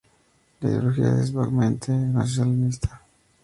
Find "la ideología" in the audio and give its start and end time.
0.61-1.19